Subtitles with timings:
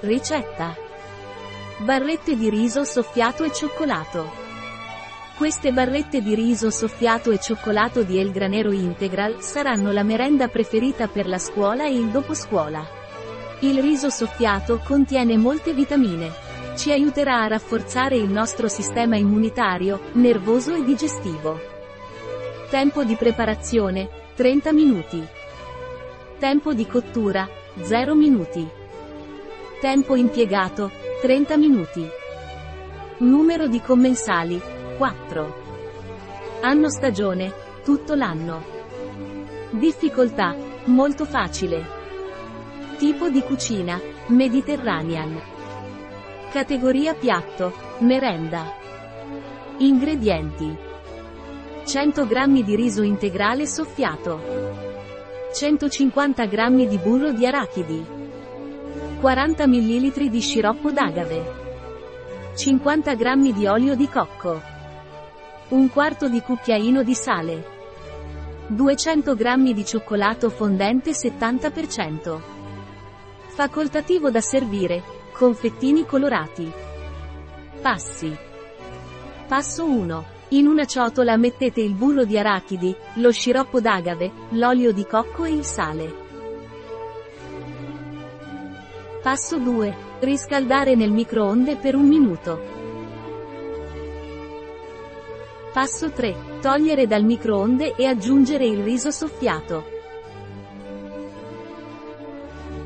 [0.00, 0.76] Ricetta.
[1.78, 4.30] Barrette di riso soffiato e cioccolato.
[5.38, 11.08] Queste barrette di riso soffiato e cioccolato di El Granero Integral saranno la merenda preferita
[11.08, 12.86] per la scuola e il doposcuola.
[13.60, 16.30] Il riso soffiato contiene molte vitamine.
[16.76, 21.58] Ci aiuterà a rafforzare il nostro sistema immunitario, nervoso e digestivo.
[22.68, 25.26] Tempo di preparazione, 30 minuti.
[26.38, 27.48] Tempo di cottura,
[27.80, 28.84] 0 minuti.
[29.80, 30.90] Tempo impiegato,
[31.20, 32.08] 30 minuti.
[33.18, 34.58] Numero di commensali,
[34.96, 35.62] 4.
[36.62, 37.52] Anno stagione,
[37.84, 38.64] tutto l'anno.
[39.68, 41.84] Difficoltà, molto facile.
[42.96, 45.38] Tipo di cucina, Mediterranean.
[46.50, 48.72] Categoria piatto, merenda.
[49.76, 50.74] Ingredienti.
[51.84, 54.40] 100 g di riso integrale soffiato.
[55.52, 58.25] 150 g di burro di arachidi.
[59.18, 61.64] 40 ml di sciroppo d'agave.
[62.54, 64.60] 50 g di olio di cocco.
[65.68, 67.64] Un quarto di cucchiaino di sale.
[68.66, 72.40] 200 g di cioccolato fondente 70%.
[73.46, 75.02] Facoltativo da servire,
[75.32, 76.70] confettini colorati.
[77.80, 78.36] Passi.
[79.48, 80.24] Passo 1.
[80.48, 85.52] In una ciotola mettete il burro di arachidi, lo sciroppo d'agave, l'olio di cocco e
[85.52, 86.25] il sale.
[89.26, 89.96] Passo 2.
[90.20, 92.62] Riscaldare nel microonde per un minuto.
[95.72, 96.60] Passo 3.
[96.60, 99.84] Togliere dal microonde e aggiungere il riso soffiato.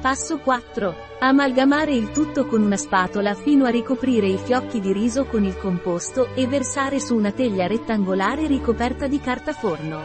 [0.00, 0.94] Passo 4.
[1.18, 5.58] Amalgamare il tutto con una spatola fino a ricoprire i fiocchi di riso con il
[5.58, 10.00] composto e versare su una teglia rettangolare ricoperta di carta forno.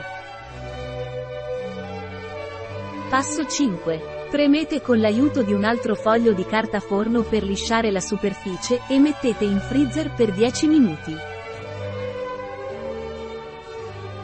[3.10, 4.17] Passo 5.
[4.30, 9.00] Premete con l'aiuto di un altro foglio di carta forno per lisciare la superficie e
[9.00, 11.16] mettete in freezer per 10 minuti.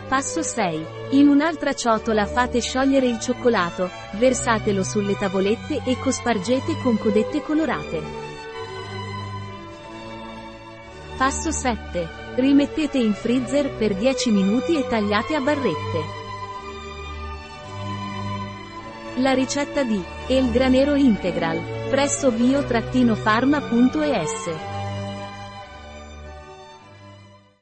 [0.09, 0.85] Passo 6.
[1.11, 8.01] In un'altra ciotola fate sciogliere il cioccolato, versatelo sulle tavolette e cospargete con codette colorate.
[11.15, 12.09] Passo 7.
[12.35, 16.22] Rimettete in freezer per 10 minuti e tagliate a barrette.
[19.17, 24.72] La ricetta di El Granero Integral presso bio-pharma.es